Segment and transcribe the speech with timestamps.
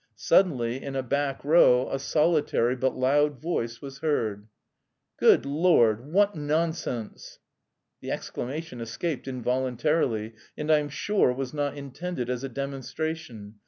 [0.15, 4.47] Suddenly in a back row a solitary but loud voice was heard:
[5.17, 7.37] "Good Lord, what nonsense!"
[7.99, 13.59] The exclamation escaped involuntarily, and I am sure was not intended as a demonstration.